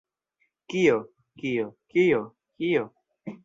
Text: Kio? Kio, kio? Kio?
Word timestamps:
Kio? 0.73 0.95
Kio, 1.43 1.69
kio? 1.95 2.25
Kio? 2.65 2.85